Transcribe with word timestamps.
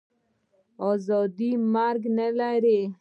آزادي 0.89 1.51
مرګ 1.73 2.01
نه 2.17 2.27
لري. 2.39 2.79